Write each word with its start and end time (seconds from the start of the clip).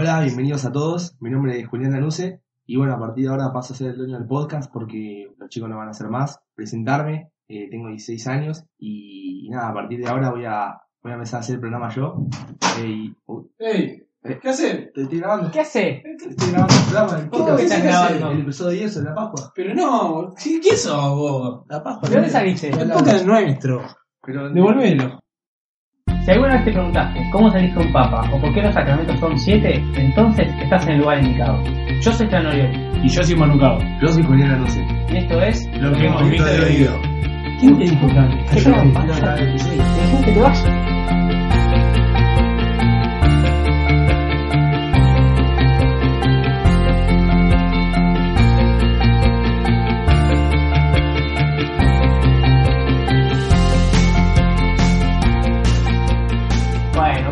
Hola, 0.00 0.20
bienvenidos 0.22 0.64
a 0.64 0.72
todos. 0.72 1.14
Mi 1.20 1.28
nombre 1.28 1.60
es 1.60 1.68
Julián 1.68 1.92
Danuse 1.92 2.40
y 2.64 2.78
bueno, 2.78 2.94
a 2.94 2.98
partir 2.98 3.24
de 3.24 3.30
ahora 3.32 3.52
paso 3.52 3.74
a 3.74 3.76
ser 3.76 3.88
el 3.90 3.98
dueño 3.98 4.16
del 4.18 4.26
podcast 4.26 4.72
porque 4.72 5.30
los 5.38 5.50
chicos 5.50 5.68
no 5.68 5.76
van 5.76 5.88
a 5.88 5.90
hacer 5.90 6.08
más. 6.08 6.40
Presentarme, 6.54 7.30
eh, 7.48 7.68
tengo 7.70 7.88
16 7.90 8.26
años 8.28 8.64
y, 8.78 9.46
y 9.46 9.50
nada, 9.50 9.68
a 9.68 9.74
partir 9.74 10.00
de 10.00 10.08
ahora 10.08 10.30
voy 10.30 10.46
a, 10.46 10.80
voy 11.02 11.12
a 11.12 11.16
empezar 11.16 11.36
a 11.36 11.40
hacer 11.40 11.56
el 11.56 11.60
programa 11.60 11.90
yo. 11.94 12.14
Ey, 12.78 13.14
Eh. 13.58 14.06
¿qué 14.40 14.48
haces? 14.48 14.90
te 14.94 15.02
estoy 15.02 15.18
grabando. 15.18 15.50
¿Qué 15.50 15.60
hace? 15.60 16.02
Estoy 16.02 16.50
grabando 16.50 16.74
el 16.74 16.82
programa 16.90 17.16
del 17.18 17.28
¿Cómo 17.28 17.44
podcast. 17.44 17.58
que 17.58 17.64
estás 17.66 17.82
grabando? 17.82 18.30
El 18.30 18.40
episodio 18.40 18.70
10 18.78 18.94
de 18.94 19.02
la 19.02 19.14
Pascua. 19.14 19.52
Pero 19.54 19.74
no, 19.74 20.34
¿qué, 20.42 20.60
qué 20.62 20.76
sos 20.76 21.10
vos? 21.14 21.66
La 21.68 21.82
Pascua. 21.82 22.08
¿De 22.08 22.14
dónde 22.14 22.30
saliste? 22.30 22.70
El 22.70 22.88
podcast 22.90 23.16
es 23.16 23.26
nuestro. 23.26 23.82
Pero, 24.22 24.48
Devolvelo. 24.48 25.20
Si 26.24 26.30
alguna 26.30 26.54
vez 26.56 26.64
te 26.66 26.72
preguntaste 26.72 27.20
cómo 27.32 27.50
se 27.50 27.58
elige 27.58 27.78
un 27.78 27.92
papa 27.92 28.22
o 28.32 28.38
por 28.38 28.52
qué 28.52 28.62
los 28.62 28.74
sacramentos 28.74 29.18
son 29.18 29.38
siete, 29.38 29.82
entonces 29.94 30.48
estás 30.60 30.86
en 30.86 30.94
el 30.94 30.98
lugar 31.00 31.22
indicado. 31.22 31.62
Yo 32.00 32.12
soy 32.12 32.26
Fran 32.26 32.46
Oriol 32.46 32.70
Y 33.02 33.08
yo 33.08 33.22
soy 33.22 33.36
Manucado. 33.36 33.78
Yo 34.00 34.08
soy 34.08 34.22
Julián 34.22 34.50
Danuse. 34.50 34.84
y 35.10 35.16
esto 35.16 35.40
es... 35.40 35.66
Lo 35.78 35.92
que 35.92 36.06
hemos 36.06 36.30
visto 36.30 36.44
de 36.44 36.60
oído. 36.60 36.92
¿Quién 37.60 37.78
te 37.78 37.84
dijo 37.84 38.06
grabar 38.06 39.38
el 39.38 39.48
episodio. 39.48 39.82
Dejá 39.82 40.24
que 40.24 40.32
te 40.32 40.40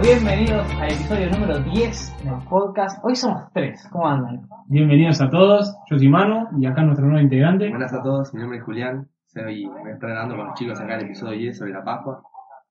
bienvenidos 0.08 0.66
al 0.80 0.90
episodio 0.90 1.28
número 1.28 1.58
10 1.60 2.24
del 2.24 2.34
podcast. 2.48 2.98
Hoy 3.04 3.14
somos 3.14 3.42
tres, 3.52 3.86
¿cómo 3.92 4.08
andan? 4.08 4.48
Bienvenidos 4.66 5.20
a 5.20 5.28
todos, 5.28 5.76
yo 5.90 5.98
soy 5.98 6.08
Manu 6.08 6.46
y 6.58 6.64
acá 6.64 6.80
nuestro 6.82 7.04
nuevo 7.04 7.20
integrante. 7.20 7.68
Buenas 7.68 7.92
a 7.92 8.02
todos, 8.02 8.32
mi 8.32 8.40
nombre 8.40 8.56
es 8.56 8.64
Julián. 8.64 9.06
Soy, 9.26 9.64
estar 9.64 10.08
grabando 10.08 10.36
con 10.36 10.46
los 10.46 10.54
chicos 10.54 10.80
acá 10.80 10.96
el 10.96 11.04
episodio 11.04 11.38
10 11.38 11.58
sobre 11.58 11.72
la 11.72 11.84
Pascua. 11.84 12.22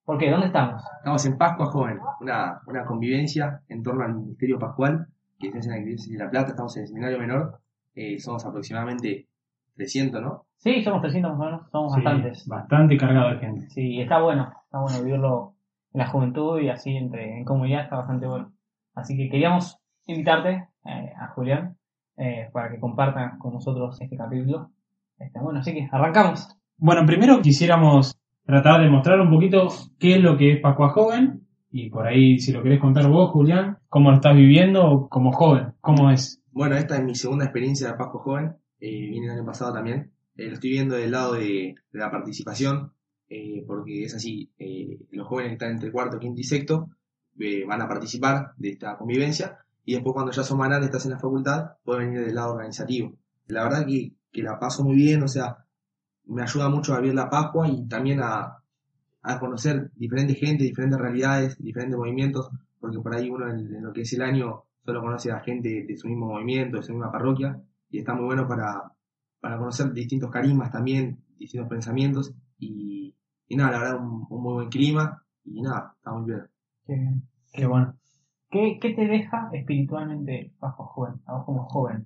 ¿Por 0.04 0.18
qué? 0.18 0.32
¿Dónde 0.32 0.48
estamos? 0.48 0.82
Estamos 0.98 1.26
en 1.28 1.38
Pascua 1.38 1.68
Joven, 1.68 2.00
una, 2.22 2.60
una 2.66 2.86
convivencia 2.86 3.62
en 3.70 3.84
torno 3.84 4.04
al 4.04 4.16
Ministerio 4.16 4.58
Pascual 4.58 5.06
que 5.40 5.52
se 5.52 5.60
hace 5.60 5.70
en 5.70 5.76
la 5.76 5.82
Iglesia 5.82 6.14
de 6.14 6.24
La 6.24 6.32
Plata. 6.32 6.50
Estamos 6.50 6.76
en 6.76 6.82
el 6.82 6.88
Seminario 6.88 7.20
Menor, 7.20 7.60
eh, 7.94 8.18
somos 8.18 8.44
aproximadamente 8.48 9.28
300, 9.76 10.24
¿no? 10.24 10.46
Sí, 10.56 10.82
somos 10.82 11.02
300 11.02 11.38
más 11.38 11.40
o 11.40 11.46
menos, 11.46 11.70
somos 11.70 11.94
Sí, 11.94 12.02
bastantes. 12.02 12.48
Bastante 12.48 12.98
cargado 12.98 13.30
de 13.30 13.38
gente. 13.38 13.70
Sí, 13.70 14.02
está 14.02 14.24
bueno, 14.24 14.52
está 14.66 14.80
bueno 14.80 15.04
vivirlo 15.04 15.57
en 15.94 16.00
la 16.00 16.08
juventud 16.08 16.60
y 16.62 16.70
así 16.70 16.96
entre 16.96 17.38
en 17.38 17.46
comunidad 17.46 17.84
está 17.84 17.98
bastante 17.98 18.28
bueno. 18.28 18.54
Así 18.96 19.16
que 19.16 19.30
queríamos 19.30 19.78
invitarte 20.06 20.68
eh, 20.86 21.14
a 21.20 21.28
Julián 21.30 21.78
eh, 22.18 22.50
para 22.52 22.72
que 22.72 22.80
compartan 22.80 23.38
con 23.38 23.54
nosotros 23.54 24.00
este 24.02 24.18
capítulo. 24.18 24.72
Este, 25.20 25.40
bueno, 25.40 25.60
así 25.60 25.74
que 25.74 25.88
arrancamos. 25.92 26.48
Bueno, 26.78 27.06
primero 27.06 27.42
quisiéramos 27.42 28.18
tratar 28.46 28.82
de 28.82 28.90
mostrar 28.90 29.20
un 29.20 29.30
poquito 29.30 29.68
qué 30.00 30.16
es 30.16 30.22
lo 30.22 30.38
que 30.38 30.54
es 30.54 30.62
Pascua 30.62 30.90
Joven 30.90 31.48
y 31.70 31.90
por 31.90 32.08
ahí 32.08 32.40
si 32.40 32.52
lo 32.52 32.64
querés 32.64 32.80
contar 32.80 33.08
vos, 33.08 33.32
Julián, 33.32 33.78
cómo 33.90 34.10
lo 34.10 34.16
estás 34.16 34.36
viviendo 34.36 35.08
como 35.10 35.32
joven, 35.32 35.74
cómo 35.82 36.10
es. 36.10 36.42
Bueno, 36.52 36.76
esta 36.76 36.98
es 36.98 37.04
mi 37.04 37.14
segunda 37.14 37.46
experiencia 37.46 37.92
de 37.92 37.98
Pascua 37.98 38.22
Joven, 38.22 38.56
eh, 38.80 39.10
vine 39.10 39.28
el 39.28 39.34
año 39.34 39.46
pasado 39.46 39.74
también. 39.74 40.12
Eh, 40.36 40.48
lo 40.48 40.54
estoy 40.54 40.72
viendo 40.72 40.96
del 40.96 41.12
lado 41.12 41.34
de, 41.34 41.76
de 41.92 42.00
la 42.00 42.10
participación, 42.10 42.94
eh, 43.30 43.64
porque 43.68 44.04
es 44.04 44.16
así, 44.16 44.50
eh, 44.58 45.00
los 45.12 45.28
jóvenes 45.28 45.50
que 45.50 45.54
están 45.54 45.72
entre 45.72 45.92
cuarto, 45.92 46.20
quinto 46.20 46.40
y 46.40 46.44
sexto 46.44 46.90
eh, 47.40 47.66
van 47.66 47.82
a 47.82 47.88
participar 47.88 48.54
de 48.58 48.70
esta 48.70 48.98
convivencia 48.98 49.58
y 49.86 49.94
después 49.94 50.14
cuando 50.14 50.32
ya 50.32 50.44
son 50.44 50.60
grandes, 50.60 50.86
estás 50.86 51.06
en 51.06 51.12
la 51.12 51.20
facultad, 51.20 51.72
pueden 51.84 52.12
venir 52.12 52.26
del 52.26 52.36
lado 52.36 52.54
organizativo. 52.54 53.16
La 53.48 53.64
verdad 53.64 53.86
que, 53.86 54.14
que 54.32 54.44
la 54.44 54.60
paso 54.60 54.84
muy 54.84 54.96
bien, 54.96 55.24
o 55.24 55.28
sea, 55.28 55.66
me 56.26 56.42
ayuda 56.42 56.70
mucho 56.70 56.94
a 56.94 57.00
vivir 57.00 57.16
la 57.16 57.30
Pascua 57.30 57.68
y 57.68 57.88
también 57.88 58.20
a, 58.22 58.58
a 59.22 59.40
conocer 59.40 59.92
diferentes 59.96 60.38
gente, 60.38 60.64
diferentes 60.64 61.00
realidades, 61.00 61.58
diferentes 61.58 61.98
movimientos, 61.98 62.50
porque 62.80 63.00
por 63.00 63.16
ahí 63.16 63.30
uno 63.30 63.50
en, 63.50 63.76
en 63.76 63.84
lo 63.84 63.94
que 63.94 64.02
es 64.02 64.14
el 64.14 64.22
año 64.22 64.64
solo 64.86 65.02
conoce 65.02 65.32
a 65.32 65.40
gente 65.40 65.86
de 65.88 65.98
su 65.98 66.08
mismo 66.08 66.28
movimiento, 66.28 66.78
de 66.78 66.84
su 66.84 66.94
misma 66.94 67.12
parroquia, 67.12 67.62
y 67.90 68.00
está 68.00 68.14
muy 68.14 68.26
bueno 68.26 68.48
para, 68.48 68.92
para 69.40 69.58
conocer 69.58 69.92
distintos 69.94 70.32
carismas 70.32 70.72
también, 70.72 71.20
distintos 71.38 71.70
pensamientos, 71.70 72.34
y, 73.48 73.56
nada, 73.56 73.72
la 73.72 73.80
verdad, 73.80 74.00
un, 74.00 74.26
un 74.30 74.44
muy 74.44 74.54
buen 74.54 74.70
clima, 74.70 75.24
y 75.44 75.62
nada, 75.62 75.94
está 75.98 76.12
muy 76.12 76.26
bien. 76.32 76.48
Qué 76.86 76.94
bien. 76.94 77.24
Qué 77.54 77.66
bueno. 77.66 77.98
¿Qué, 78.50 78.78
qué 78.82 78.94
te 78.94 79.06
deja 79.06 79.50
espiritualmente 79.54 80.54
bajo 80.60 80.86
joven, 80.86 81.16
a 81.26 81.34
vos 81.34 81.46
como 81.46 81.66
joven? 81.66 82.06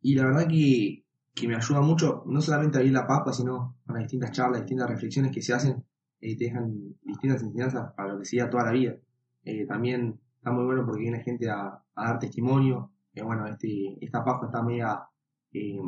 Y 0.00 0.14
la 0.14 0.26
verdad 0.26 0.48
que, 0.48 1.04
que 1.34 1.48
me 1.48 1.56
ayuda 1.56 1.80
mucho, 1.80 2.24
no 2.26 2.40
solamente 2.40 2.78
a 2.78 2.80
vivir 2.80 2.94
la 2.94 3.06
Pascua, 3.06 3.32
sino 3.32 3.76
a 3.86 3.92
las 3.92 4.02
distintas 4.02 4.32
charlas, 4.32 4.62
distintas 4.62 4.90
reflexiones 4.90 5.32
que 5.32 5.42
se 5.42 5.54
hacen, 5.54 5.84
eh, 6.20 6.36
te 6.36 6.44
dejan 6.44 6.96
distintas 7.02 7.42
enseñanzas 7.42 7.92
para 7.92 8.12
lo 8.12 8.18
que 8.18 8.24
sería 8.24 8.50
toda 8.50 8.64
la 8.64 8.72
vida. 8.72 8.96
Eh, 9.44 9.66
también 9.66 10.20
está 10.36 10.50
muy 10.50 10.64
bueno 10.64 10.84
porque 10.84 11.02
viene 11.02 11.22
gente 11.22 11.48
a, 11.48 11.82
a 11.94 12.04
dar 12.04 12.18
testimonio. 12.18 12.90
Eh, 13.12 13.22
bueno, 13.22 13.46
este, 13.46 14.04
esta 14.04 14.24
Pascua 14.24 14.48
está 14.48 14.62
media 14.62 15.08
eh, 15.52 15.80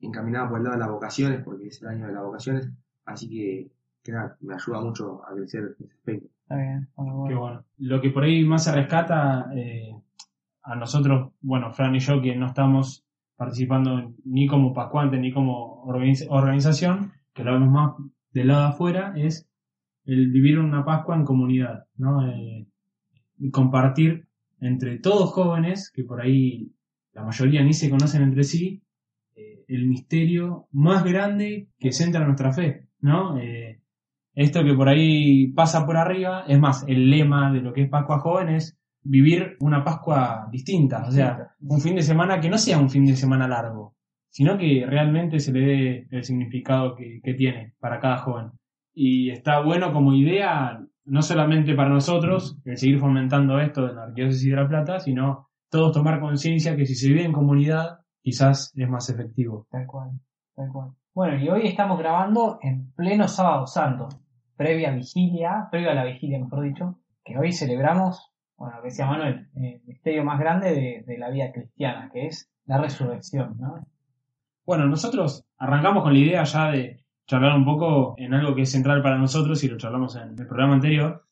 encaminada 0.00 0.48
por 0.48 0.58
el 0.58 0.64
lado 0.64 0.76
de 0.76 0.80
las 0.80 0.90
vocaciones, 0.90 1.42
porque 1.42 1.68
es 1.68 1.82
el 1.82 1.88
año 1.88 2.06
de 2.06 2.12
las 2.12 2.22
vocaciones, 2.22 2.68
así 3.04 3.28
que, 3.28 3.70
que 4.08 4.12
nada, 4.12 4.38
me 4.40 4.54
ayuda 4.54 4.80
mucho 4.80 5.20
a 5.26 5.34
crecer 5.34 5.60
en 5.60 5.84
ese 5.84 5.94
aspecto. 5.98 6.28
Está 6.42 6.56
bien, 6.56 6.88
Qué 6.96 7.34
bueno. 7.34 7.64
Lo 7.76 8.00
que 8.00 8.08
por 8.08 8.24
ahí 8.24 8.42
más 8.42 8.64
se 8.64 8.72
rescata 8.74 9.50
eh, 9.54 9.94
a 10.62 10.74
nosotros, 10.76 11.32
bueno, 11.42 11.70
Fran 11.74 11.94
y 11.94 11.98
yo, 11.98 12.22
que 12.22 12.34
no 12.34 12.46
estamos 12.46 13.04
participando 13.36 14.14
ni 14.24 14.46
como 14.46 14.72
pascuantes 14.72 15.20
ni 15.20 15.30
como 15.30 15.84
organiz- 15.84 16.26
organización, 16.30 17.12
que 17.34 17.44
lo 17.44 17.52
vemos 17.52 17.68
más 17.68 17.92
del 18.32 18.48
lado 18.48 18.62
de 18.62 18.68
afuera, 18.68 19.12
es 19.14 19.46
el 20.06 20.30
vivir 20.30 20.58
una 20.58 20.86
Pascua 20.86 21.14
en 21.14 21.24
comunidad, 21.26 21.84
¿no? 21.98 22.26
Eh, 22.26 22.66
y 23.38 23.50
compartir 23.50 24.26
entre 24.60 24.98
todos 25.00 25.30
jóvenes, 25.32 25.92
que 25.94 26.02
por 26.02 26.22
ahí 26.22 26.72
la 27.12 27.24
mayoría 27.24 27.62
ni 27.62 27.74
se 27.74 27.90
conocen 27.90 28.22
entre 28.22 28.44
sí, 28.44 28.80
eh, 29.36 29.66
el 29.68 29.86
misterio 29.86 30.66
más 30.72 31.04
grande 31.04 31.68
que 31.78 31.92
centra 31.92 32.24
nuestra 32.24 32.54
fe, 32.54 32.86
¿no? 33.02 33.38
Eh, 33.38 33.67
esto 34.38 34.62
que 34.62 34.74
por 34.74 34.88
ahí 34.88 35.48
pasa 35.48 35.84
por 35.84 35.96
arriba, 35.96 36.44
es 36.46 36.60
más, 36.60 36.84
el 36.86 37.10
lema 37.10 37.50
de 37.52 37.60
lo 37.60 37.72
que 37.72 37.82
es 37.82 37.90
Pascua 37.90 38.20
Joven 38.20 38.50
es 38.50 38.78
vivir 39.02 39.56
una 39.58 39.82
Pascua 39.82 40.46
distinta, 40.52 41.04
o 41.08 41.10
sea, 41.10 41.56
un 41.60 41.80
fin 41.80 41.96
de 41.96 42.02
semana 42.02 42.38
que 42.38 42.48
no 42.48 42.56
sea 42.56 42.78
un 42.78 42.88
fin 42.88 43.04
de 43.04 43.16
semana 43.16 43.48
largo, 43.48 43.96
sino 44.30 44.56
que 44.56 44.86
realmente 44.86 45.40
se 45.40 45.52
le 45.52 45.60
dé 45.60 46.06
el 46.12 46.22
significado 46.22 46.94
que, 46.94 47.20
que 47.20 47.34
tiene 47.34 47.74
para 47.80 47.98
cada 47.98 48.18
joven. 48.18 48.52
Y 48.94 49.30
está 49.30 49.60
bueno 49.60 49.92
como 49.92 50.14
idea, 50.14 50.84
no 51.04 51.22
solamente 51.22 51.74
para 51.74 51.90
nosotros, 51.90 52.60
el 52.64 52.76
seguir 52.76 53.00
fomentando 53.00 53.58
esto 53.58 53.88
en 53.88 53.96
la 53.96 54.04
Arquidiócesis 54.04 54.50
de 54.50 54.56
La 54.56 54.68
Plata, 54.68 55.00
sino 55.00 55.48
todos 55.68 55.92
tomar 55.92 56.20
conciencia 56.20 56.76
que 56.76 56.86
si 56.86 56.94
se 56.94 57.08
vive 57.08 57.24
en 57.24 57.32
comunidad, 57.32 57.98
quizás 58.22 58.72
es 58.76 58.88
más 58.88 59.10
efectivo. 59.10 59.66
Tal 59.68 59.84
cual, 59.86 60.10
tal 60.54 60.68
cual. 60.72 60.90
Bueno, 61.12 61.42
y 61.42 61.48
hoy 61.48 61.62
estamos 61.66 61.98
grabando 61.98 62.60
en 62.62 62.92
pleno 62.92 63.26
sábado 63.26 63.66
santo, 63.66 64.08
previa 64.58 64.90
vigilia, 64.90 65.68
previa 65.70 65.92
a 65.92 65.94
la 65.94 66.04
vigilia, 66.04 66.38
mejor 66.40 66.64
dicho, 66.64 66.98
que 67.24 67.38
hoy 67.38 67.52
celebramos, 67.52 68.32
bueno, 68.56 68.74
lo 68.76 68.82
que 68.82 68.88
decía 68.88 69.06
Manuel, 69.06 69.48
el 69.54 69.80
misterio 69.86 70.24
más 70.24 70.40
grande 70.40 71.04
de, 71.06 71.18
la 71.18 71.30
vida 71.30 71.52
cristiana, 71.52 72.10
que 72.12 72.26
es 72.26 72.50
la 72.66 72.78
resurrección, 72.78 73.56
¿no? 73.58 73.86
Bueno, 74.66 74.86
nosotros 74.86 75.46
arrancamos 75.56 76.02
con 76.02 76.12
la 76.12 76.18
idea 76.18 76.42
ya 76.42 76.72
de 76.72 77.04
charlar 77.26 77.56
un 77.56 77.64
poco 77.64 78.14
en 78.18 78.34
algo 78.34 78.54
que 78.54 78.62
es 78.62 78.70
central 78.70 79.00
para 79.00 79.16
nosotros 79.16 79.62
y 79.62 79.68
lo 79.68 79.78
charlamos 79.78 80.16
en 80.16 80.30
el 80.30 80.46
programa 80.46 80.74
anterior, 80.74 81.24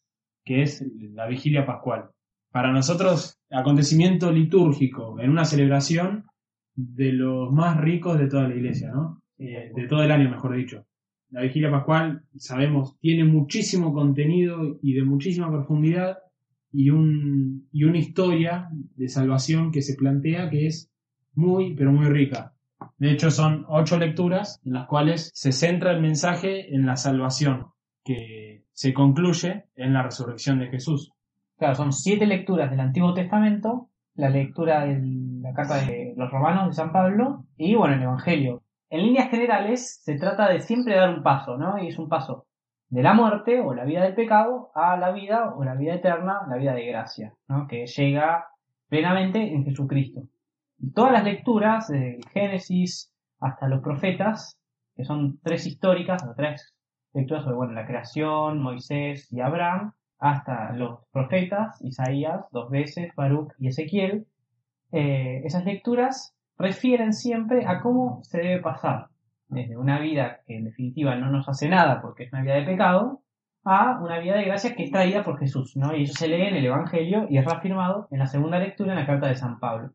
que 0.44 0.62
es 0.62 0.84
la 1.12 1.26
vigilia 1.26 1.67
pascual. 1.67 2.11
Para 2.52 2.72
nosotros, 2.72 3.40
acontecimiento 3.50 4.31
litúrgico 4.31 5.20
en 5.20 5.31
una 5.31 5.44
celebración 5.44 6.26
de 6.76 7.12
los 7.12 7.52
más 7.52 7.76
ricos 7.79 8.19
de 8.19 8.29
toda 8.29 8.49
la 8.49 8.55
iglesia, 8.55 8.90
¿no? 8.93 9.20
Eh, 9.38 9.72
de 9.75 9.88
todo 9.88 10.02
el 10.05 10.12
año, 10.12 10.31
mejor 10.31 10.55
dicho. 10.55 10.87
La 11.31 11.43
vigilia 11.43 11.70
pascual, 11.70 12.23
sabemos, 12.37 12.99
tiene 13.00 13.25
muchísimo 13.25 13.93
contenido 13.93 14.78
y 14.82 14.94
de 14.94 15.05
muchísima 15.05 15.50
profundidad 15.50 16.19
y, 16.73 16.90
un, 16.90 17.69
y 17.73 17.84
una 17.84 17.99
historia 17.99 18.69
de 18.70 19.08
salvación 19.08 19.73
que 19.73 19.82
se 19.82 19.96
plantea 19.96 20.50
que 20.50 20.67
es 20.67 20.90
muy, 21.34 21.75
pero 21.75 21.93
muy 21.93 22.06
rica. 22.06 22.55
De 22.99 23.11
hecho, 23.11 23.31
son 23.31 23.64
ocho 23.69 23.99
lecturas 23.99 24.61
en 24.64 24.75
las 24.75 24.87
cuales 24.87 25.31
se 25.34 25.52
centra 25.52 25.93
el 25.93 26.00
mensaje 26.00 26.75
en 26.75 26.87
la 26.87 26.96
salvación, 26.96 27.67
que 28.05 28.64
se 28.72 28.93
concluye 28.93 29.64
en 29.75 29.93
la 29.93 30.02
resurrección 30.02 30.58
de 30.58 30.69
Jesús. 30.69 31.12
Claro, 31.58 31.75
son 31.75 31.93
siete 31.93 32.26
lecturas 32.26 32.70
del 32.70 32.81
Antiguo 32.81 33.14
Testamento, 33.14 33.88
la 34.14 34.31
lectura 34.31 34.84
de 34.84 35.00
la 35.40 35.52
carta 35.52 35.87
de 35.87 36.14
los 36.17 36.31
romanos 36.31 36.69
de 36.69 36.72
San 36.75 36.93
Pablo 36.93 37.44
y, 37.56 37.75
bueno, 37.75 37.94
el 37.96 38.02
Evangelio. 38.02 38.62
En 38.88 39.03
líneas 39.03 39.31
generales, 39.31 40.00
se 40.03 40.17
trata 40.17 40.49
de 40.49 40.61
siempre 40.61 40.94
dar 40.94 41.11
un 41.11 41.23
paso, 41.23 41.56
¿no? 41.56 41.79
Y 41.79 41.88
es 41.88 41.99
un 41.99 42.09
paso 42.09 42.47
de 42.88 43.03
la 43.03 43.15
muerte 43.15 43.61
o 43.61 43.75
la 43.75 43.85
vida 43.85 44.05
del 44.05 44.15
pecado 44.15 44.71
a 44.75 44.97
la 44.97 45.11
vida 45.11 45.55
o 45.56 45.65
la 45.65 45.75
vida 45.75 45.94
eterna, 45.94 46.43
la 46.49 46.56
vida 46.56 46.75
de 46.75 46.87
gracia, 46.87 47.33
¿no? 47.49 47.67
Que 47.67 47.87
llega 47.87 48.47
plenamente 48.88 49.41
en 49.41 49.65
Jesucristo. 49.65 50.23
Y 50.79 50.93
todas 50.93 51.12
las 51.12 51.25
lecturas, 51.25 51.88
desde 51.88 52.21
Génesis 52.33 53.12
hasta 53.41 53.69
los 53.69 53.83
profetas, 53.83 54.59
que 54.94 55.05
son 55.05 55.41
tres 55.43 55.67
históricas, 55.67 56.25
o 56.25 56.35
tres 56.35 56.75
lecturas 57.12 57.44
sobre 57.44 57.56
bueno, 57.56 57.73
la 57.73 57.87
creación, 57.87 58.62
Moisés 58.62 59.32
y 59.32 59.41
Abraham, 59.41 59.93
hasta 60.19 60.73
los 60.73 61.00
profetas, 61.11 61.82
Isaías, 61.82 62.44
dos 62.53 62.71
veces, 62.71 63.12
Baruch 63.17 63.53
y 63.59 63.69
Ezequiel, 63.69 64.27
eh, 64.93 65.43
esas 65.44 65.65
lecturas 65.65 66.36
refieren 66.58 67.12
siempre 67.12 67.67
a 67.67 67.81
cómo 67.81 68.20
se 68.23 68.38
debe 68.38 68.61
pasar 68.61 69.08
desde 69.49 69.76
una 69.76 70.00
vida 70.00 70.41
que 70.47 70.56
en 70.56 70.64
definitiva 70.64 71.14
no 71.17 71.31
nos 71.31 71.49
hace 71.49 71.69
nada 71.69 72.00
porque 72.00 72.25
es 72.25 72.32
una 72.32 72.43
vida 72.43 72.55
de 72.55 72.64
pecado, 72.64 73.23
a 73.64 73.99
una 74.00 74.19
vida 74.20 74.37
de 74.37 74.44
gracia 74.44 74.75
que 74.75 74.85
es 74.85 74.91
traída 74.91 75.25
por 75.25 75.38
Jesús, 75.38 75.76
¿no? 75.76 75.94
Y 75.94 76.05
eso 76.05 76.14
se 76.14 76.29
lee 76.29 76.47
en 76.47 76.55
el 76.55 76.67
Evangelio 76.67 77.26
y 77.29 77.38
es 77.38 77.44
reafirmado 77.44 78.06
en 78.12 78.20
la 78.20 78.26
segunda 78.26 78.58
lectura 78.58 78.93
en 78.93 78.99
la 79.00 79.06
carta 79.06 79.26
de 79.26 79.35
San 79.35 79.58
Pablo. 79.58 79.93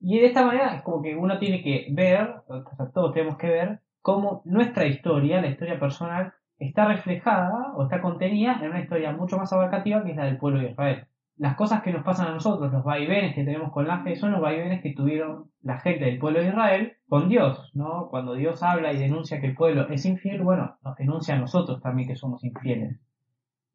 Y 0.00 0.18
de 0.20 0.26
esta 0.26 0.46
manera 0.46 0.74
es 0.76 0.82
como 0.82 1.02
que 1.02 1.16
uno 1.16 1.38
tiene 1.38 1.62
que 1.62 1.88
ver, 1.90 2.36
o 2.46 2.62
sea, 2.76 2.90
todos 2.92 3.12
tenemos 3.12 3.36
que 3.36 3.48
ver, 3.48 3.80
cómo 4.00 4.42
nuestra 4.44 4.86
historia, 4.86 5.40
la 5.40 5.48
historia 5.48 5.78
personal, 5.78 6.32
está 6.58 6.86
reflejada 6.86 7.72
o 7.74 7.82
está 7.82 8.00
contenida 8.00 8.58
en 8.60 8.70
una 8.70 8.80
historia 8.80 9.12
mucho 9.12 9.36
más 9.36 9.52
abarcativa 9.52 10.04
que 10.04 10.12
es 10.12 10.16
la 10.16 10.26
del 10.26 10.38
pueblo 10.38 10.60
de 10.60 10.70
Israel. 10.70 11.06
Las 11.40 11.56
cosas 11.56 11.80
que 11.80 11.90
nos 11.90 12.04
pasan 12.04 12.26
a 12.26 12.34
nosotros, 12.34 12.70
los 12.70 12.84
vaivenes 12.84 13.34
que 13.34 13.44
tenemos 13.44 13.72
con 13.72 13.88
la 13.88 14.02
fe, 14.02 14.14
son 14.14 14.32
los 14.32 14.42
vaivenes 14.42 14.82
que 14.82 14.92
tuvieron 14.92 15.46
la 15.62 15.80
gente 15.80 16.04
del 16.04 16.18
pueblo 16.18 16.40
de 16.40 16.48
Israel 16.48 16.98
con 17.08 17.30
Dios, 17.30 17.70
¿no? 17.72 18.08
Cuando 18.10 18.34
Dios 18.34 18.62
habla 18.62 18.92
y 18.92 18.98
denuncia 18.98 19.40
que 19.40 19.46
el 19.46 19.54
pueblo 19.54 19.88
es 19.88 20.04
infiel, 20.04 20.42
bueno, 20.42 20.76
nos 20.84 20.96
denuncia 20.96 21.34
a 21.34 21.38
nosotros 21.38 21.80
también 21.80 22.08
que 22.08 22.14
somos 22.14 22.44
infieles. 22.44 23.00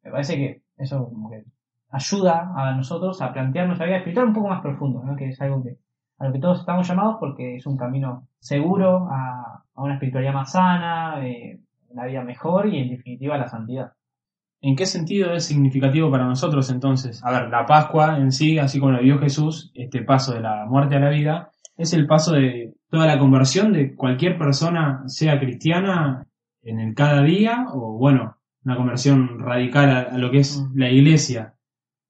Me 0.04 0.12
parece 0.12 0.36
que 0.36 0.62
eso 0.76 1.08
como 1.08 1.28
que 1.28 1.42
ayuda 1.90 2.52
a 2.54 2.72
nosotros 2.76 3.20
a 3.20 3.32
plantear 3.32 3.66
nuestra 3.66 3.86
vida 3.86 3.96
espiritual 3.96 4.28
un 4.28 4.34
poco 4.34 4.48
más 4.48 4.62
profundo, 4.62 5.02
¿no? 5.02 5.16
Que 5.16 5.30
es 5.30 5.40
algo 5.40 5.64
que, 5.64 5.76
a 6.20 6.26
lo 6.28 6.32
que 6.32 6.38
todos 6.38 6.60
estamos 6.60 6.86
llamados 6.86 7.16
porque 7.18 7.56
es 7.56 7.66
un 7.66 7.76
camino 7.76 8.28
seguro 8.38 9.08
a, 9.10 9.64
a 9.74 9.82
una 9.82 9.94
espiritualidad 9.94 10.34
más 10.34 10.52
sana, 10.52 11.26
eh, 11.26 11.58
una 11.88 12.04
vida 12.06 12.22
mejor 12.22 12.68
y 12.68 12.78
en 12.78 12.90
definitiva 12.90 13.36
la 13.36 13.48
santidad. 13.48 13.95
¿En 14.60 14.74
qué 14.74 14.86
sentido 14.86 15.34
es 15.34 15.44
significativo 15.44 16.10
para 16.10 16.26
nosotros 16.26 16.70
entonces? 16.70 17.22
A 17.24 17.30
ver, 17.30 17.50
la 17.50 17.66
Pascua 17.66 18.18
en 18.18 18.32
sí, 18.32 18.58
así 18.58 18.80
como 18.80 18.92
lo 18.92 19.02
vio 19.02 19.18
Jesús, 19.18 19.70
este 19.74 20.02
paso 20.02 20.32
de 20.32 20.40
la 20.40 20.64
muerte 20.66 20.96
a 20.96 21.00
la 21.00 21.10
vida, 21.10 21.50
es 21.76 21.92
el 21.92 22.06
paso 22.06 22.32
de 22.32 22.74
toda 22.88 23.06
la 23.06 23.18
conversión 23.18 23.72
de 23.72 23.94
cualquier 23.94 24.38
persona, 24.38 25.02
sea 25.06 25.38
cristiana, 25.38 26.26
en 26.62 26.80
el 26.80 26.94
cada 26.94 27.22
día, 27.22 27.66
o 27.72 27.98
bueno, 27.98 28.38
una 28.64 28.76
conversión 28.76 29.38
radical 29.38 29.90
a, 29.90 30.18
lo 30.18 30.30
que 30.30 30.38
es 30.38 30.64
la 30.74 30.90
iglesia. 30.90 31.54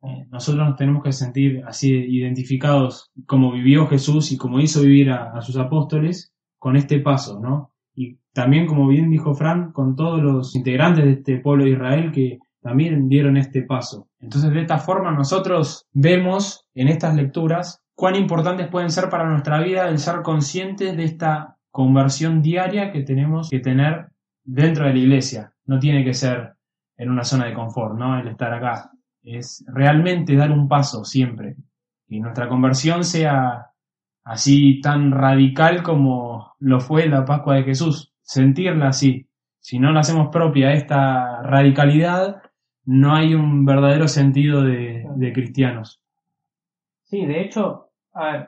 Eh, 0.02 0.26
nosotros 0.30 0.66
nos 0.66 0.76
tenemos 0.76 1.02
que 1.02 1.12
sentir 1.12 1.62
así 1.66 1.90
identificados 1.90 3.10
como 3.26 3.52
vivió 3.52 3.86
Jesús 3.88 4.32
y 4.32 4.38
como 4.38 4.60
hizo 4.60 4.80
vivir 4.82 5.10
a, 5.10 5.32
a 5.36 5.42
sus 5.42 5.56
apóstoles 5.56 6.32
con 6.58 6.76
este 6.76 7.00
paso, 7.00 7.40
¿no? 7.40 7.72
Y 7.96 8.18
también, 8.34 8.66
como 8.66 8.86
bien 8.86 9.10
dijo 9.10 9.34
Fran, 9.34 9.72
con 9.72 9.96
todos 9.96 10.22
los 10.22 10.54
integrantes 10.54 11.04
de 11.04 11.12
este 11.12 11.38
pueblo 11.38 11.64
de 11.64 11.70
Israel 11.70 12.12
que 12.12 12.38
también 12.60 13.08
dieron 13.08 13.38
este 13.38 13.62
paso. 13.62 14.08
Entonces, 14.20 14.52
de 14.52 14.60
esta 14.60 14.78
forma, 14.78 15.10
nosotros 15.12 15.86
vemos 15.92 16.68
en 16.74 16.88
estas 16.88 17.16
lecturas 17.16 17.82
cuán 17.94 18.14
importantes 18.14 18.68
pueden 18.68 18.90
ser 18.90 19.08
para 19.08 19.28
nuestra 19.28 19.60
vida 19.62 19.88
el 19.88 19.98
ser 19.98 20.22
conscientes 20.22 20.94
de 20.96 21.04
esta 21.04 21.56
conversión 21.70 22.42
diaria 22.42 22.92
que 22.92 23.02
tenemos 23.02 23.48
que 23.48 23.60
tener 23.60 24.08
dentro 24.44 24.84
de 24.84 24.92
la 24.92 24.98
iglesia. 24.98 25.52
No 25.64 25.78
tiene 25.78 26.04
que 26.04 26.12
ser 26.12 26.54
en 26.98 27.10
una 27.10 27.24
zona 27.24 27.46
de 27.46 27.54
confort, 27.54 27.98
¿no? 27.98 28.18
El 28.18 28.28
estar 28.28 28.52
acá. 28.52 28.90
Es 29.22 29.64
realmente 29.68 30.36
dar 30.36 30.52
un 30.52 30.68
paso 30.68 31.04
siempre. 31.04 31.56
Y 32.08 32.20
nuestra 32.20 32.48
conversión 32.48 33.04
sea 33.04 33.70
así 34.26 34.80
tan 34.80 35.12
radical 35.12 35.84
como 35.84 36.54
lo 36.58 36.80
fue 36.80 37.08
la 37.08 37.24
Pascua 37.24 37.54
de 37.54 37.62
Jesús. 37.62 38.12
Sentirla 38.22 38.88
así. 38.88 39.28
Si 39.60 39.78
no 39.78 39.92
la 39.92 40.00
hacemos 40.00 40.28
propia 40.32 40.72
esta 40.72 41.42
radicalidad, 41.42 42.42
no 42.84 43.14
hay 43.14 43.34
un 43.34 43.64
verdadero 43.64 44.08
sentido 44.08 44.62
de, 44.62 45.06
de 45.14 45.32
cristianos. 45.32 46.02
Sí, 47.04 47.24
de 47.24 47.40
hecho, 47.40 47.90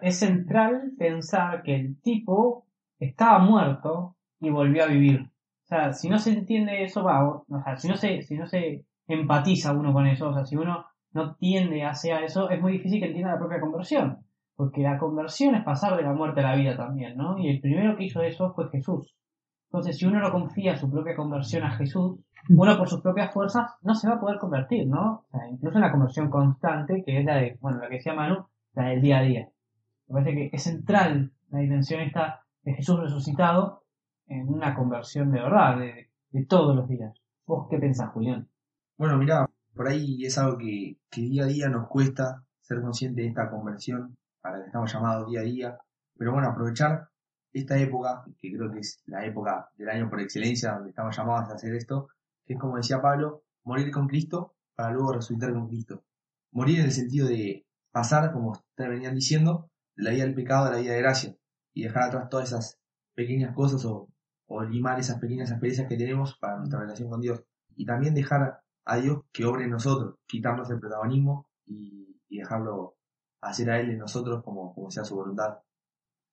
es 0.03 0.19
central 0.19 0.93
pensar 0.99 1.63
que 1.63 1.77
el 1.77 2.01
tipo 2.01 2.67
estaba 2.99 3.39
muerto 3.39 4.17
y 4.41 4.51
volvió 4.51 4.83
a 4.83 4.89
vivir. 4.89 5.21
O 5.21 5.67
sea, 5.69 5.93
si 5.93 6.09
no 6.09 6.19
se 6.19 6.33
entiende 6.33 6.83
eso, 6.83 7.05
va, 7.05 7.25
o 7.29 7.45
sea, 7.63 7.77
si 7.77 7.87
no 7.87 7.97
se, 7.97 8.23
si 8.23 8.37
no 8.37 8.47
se 8.47 8.85
empatiza 9.07 9.73
uno 9.73 9.93
con 9.93 10.09
eso, 10.09 10.31
o 10.31 10.35
sea, 10.35 10.45
si 10.45 10.57
uno 10.57 10.87
no 11.13 11.37
tiende 11.37 11.85
hacia 11.85 12.21
eso, 12.25 12.51
es 12.51 12.61
muy 12.61 12.73
difícil 12.73 13.01
que 13.01 13.07
entienda 13.07 13.33
la 13.33 13.39
propia 13.39 13.61
conversión. 13.61 14.19
Porque 14.59 14.83
la 14.83 14.99
conversión 14.99 15.55
es 15.55 15.63
pasar 15.63 15.97
de 15.97 16.03
la 16.03 16.13
muerte 16.13 16.41
a 16.41 16.51
la 16.51 16.57
vida 16.57 16.77
también, 16.77 17.17
¿no? 17.17 17.39
Y 17.39 17.49
el 17.49 17.61
primero 17.61 17.97
que 17.97 18.07
hizo 18.07 18.23
eso 18.23 18.53
fue 18.55 18.69
Jesús. 18.71 19.15
Entonces, 19.71 19.97
si 19.97 20.05
uno 20.05 20.19
no 20.19 20.33
confía 20.33 20.75
su 20.75 20.91
propia 20.91 21.15
conversión 21.15 21.63
a 21.63 21.77
Jesús, 21.77 22.19
uno 22.49 22.77
por 22.77 22.89
sus 22.89 23.01
propias 23.01 23.33
fuerzas 23.33 23.71
no 23.83 23.95
se 23.95 24.09
va 24.09 24.15
a 24.15 24.21
poder 24.21 24.37
convertir, 24.41 24.89
¿no? 24.89 25.13
O 25.13 25.27
sea, 25.31 25.49
incluso 25.49 25.79
en 25.79 25.83
la 25.83 25.93
conversión 25.93 26.29
constante, 26.29 27.05
que 27.07 27.21
es 27.21 27.25
la 27.25 27.37
de, 27.37 27.57
bueno, 27.61 27.79
la 27.79 27.89
que 27.89 27.99
decía 27.99 28.15
Manu, 28.15 28.47
la 28.73 28.89
del 28.89 29.01
día 29.01 29.19
a 29.19 29.23
día. 29.23 29.49
Me 30.09 30.15
parece 30.15 30.35
que 30.35 30.51
es 30.53 30.63
central 30.65 31.33
la 31.51 31.61
dimensión 31.61 32.01
esta 32.01 32.45
de 32.65 32.75
Jesús 32.75 32.99
resucitado 32.99 33.85
en 34.27 34.49
una 34.49 34.75
conversión 34.75 35.31
de 35.31 35.41
verdad, 35.41 35.79
de, 35.79 36.45
todos 36.49 36.75
los 36.75 36.89
días. 36.89 37.15
¿Vos 37.47 37.69
qué 37.71 37.79
pensás, 37.79 38.11
Julián? 38.11 38.49
Bueno, 38.97 39.19
mirá, 39.19 39.49
por 39.73 39.87
ahí 39.87 40.25
es 40.25 40.37
algo 40.37 40.59
que, 40.59 40.97
que 41.09 41.21
día 41.21 41.45
a 41.45 41.47
día 41.47 41.69
nos 41.69 41.87
cuesta 41.87 42.43
ser 42.61 42.81
consciente 42.81 43.23
de 43.23 43.29
esta 43.29 43.49
conversión 43.49 44.18
para 44.41 44.61
que 44.61 44.67
estamos 44.67 44.93
llamados 44.93 45.29
día 45.29 45.41
a 45.41 45.45
día. 45.45 45.79
Pero 46.17 46.33
bueno, 46.33 46.49
aprovechar 46.49 47.09
esta 47.53 47.79
época, 47.79 48.25
que 48.39 48.53
creo 48.53 48.71
que 48.71 48.81
es 48.81 49.03
la 49.07 49.25
época 49.25 49.71
del 49.77 49.89
año 49.89 50.11
por 50.11 50.21
excelencia 50.21 50.73
donde 50.73 50.91
estamos 50.91 51.17
llamados 51.17 51.51
a 51.51 51.55
hacer 51.55 51.75
esto, 51.75 52.09
que 52.45 52.55
es 52.55 52.61
como 52.61 52.77
decía 52.77 53.01
Pablo, 53.01 53.45
morir 53.65 53.91
con 53.91 54.09
Cristo 54.09 54.57
para 54.75 54.93
luego 54.93 55.13
resucitar 55.13 55.53
con 55.53 55.69
Cristo. 55.69 56.05
Morir 56.53 56.81
en 56.81 56.87
el 56.87 56.93
sentido 56.93 57.29
de 57.29 57.67
pasar, 57.91 58.33
como 58.33 58.53
ustedes 58.53 58.91
venían 58.91 59.15
diciendo, 59.15 59.71
la 59.97 60.11
vida 60.11 60.25
del 60.25 60.35
pecado 60.35 60.67
a 60.67 60.71
la 60.71 60.79
vida 60.79 60.93
de 60.93 61.01
gracia 61.01 61.37
y 61.75 61.83
dejar 61.83 62.05
atrás 62.05 62.29
todas 62.29 62.49
esas 62.49 62.81
pequeñas 63.15 63.55
cosas 63.55 63.85
o, 63.85 64.09
limar 64.71 64.99
esas 64.99 65.19
pequeñas 65.19 65.51
asperezas 65.51 65.87
que 65.89 65.97
tenemos 65.97 66.39
para 66.39 66.57
nuestra 66.57 66.81
relación 66.81 67.11
con 67.11 67.21
Dios. 67.21 67.43
Y 67.77 67.85
también 67.85 68.15
dejar 68.15 68.63
a 68.85 68.97
Dios 68.97 69.25
que 69.31 69.45
obre 69.45 69.65
en 69.65 69.71
nosotros, 69.71 70.15
quitarnos 70.27 70.71
el 70.71 70.81
protagonismo 70.81 71.51
y, 71.67 72.23
y 72.29 72.39
dejarlo 72.39 72.98
hacer 73.41 73.71
a 73.71 73.81
Él 73.81 73.91
en 73.91 73.99
nosotros 73.99 74.43
como, 74.43 74.75
como 74.75 74.91
sea 74.91 75.05
su 75.05 75.17
voluntad. 75.17 75.59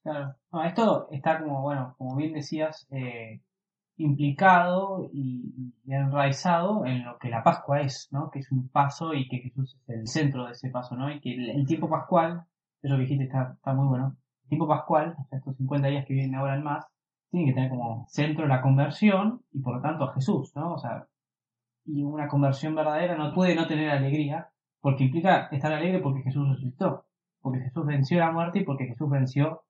Claro. 0.03 0.35
No, 0.51 0.63
esto 0.63 1.07
está 1.11 1.39
como, 1.39 1.61
bueno, 1.61 1.95
como 1.97 2.15
bien 2.15 2.33
decías, 2.33 2.87
eh, 2.91 3.41
implicado 3.97 5.09
y, 5.11 5.73
y 5.85 5.93
enraizado 5.93 6.85
en 6.85 7.05
lo 7.05 7.17
que 7.17 7.29
la 7.29 7.43
Pascua 7.43 7.81
es, 7.81 8.09
¿no? 8.11 8.29
Que 8.29 8.39
es 8.39 8.51
un 8.51 8.67
paso 8.69 9.13
y 9.13 9.27
que 9.27 9.39
Jesús 9.39 9.77
es 9.87 9.89
el 9.89 10.07
centro 10.07 10.45
de 10.45 10.51
ese 10.51 10.69
paso, 10.69 10.95
¿no? 10.95 11.09
Y 11.11 11.19
que 11.21 11.33
el, 11.33 11.65
tiempo 11.65 11.89
pascual, 11.89 12.45
eso 12.81 12.95
que 12.95 13.01
dijiste 13.01 13.25
está, 13.25 13.53
está 13.55 13.73
muy 13.73 13.87
bueno, 13.87 14.15
el 14.43 14.49
tiempo 14.49 14.67
pascual, 14.67 15.15
sea, 15.29 15.39
estos 15.39 15.55
50 15.57 15.87
días 15.87 16.05
que 16.05 16.13
vienen 16.13 16.35
ahora 16.35 16.55
en 16.55 16.63
más, 16.63 16.85
tienen 17.31 17.49
que 17.49 17.55
tener 17.55 17.69
como 17.69 18.05
centro 18.09 18.47
la 18.47 18.61
conversión 18.61 19.41
y 19.51 19.59
por 19.61 19.75
lo 19.75 19.81
tanto 19.81 20.03
a 20.05 20.13
Jesús, 20.13 20.55
¿no? 20.55 20.73
O 20.73 20.77
sea, 20.77 21.07
y 21.85 22.03
una 22.03 22.27
conversión 22.27 22.75
verdadera 22.75 23.15
no 23.15 23.33
puede 23.33 23.55
no 23.55 23.67
tener 23.67 23.89
alegría, 23.89 24.49
porque 24.85 25.05
implica 25.05 25.47
estar 25.51 25.73
alegre 25.73 25.97
porque 25.97 26.21
Jesús 26.21 26.47
resucitó, 26.47 27.07
porque 27.41 27.59
Jesús 27.59 27.87
venció 27.87 28.19
la 28.19 28.31
muerte 28.31 28.59
y 28.59 28.63
porque 28.63 28.85
Jesús 28.85 29.09
venció 29.09 29.63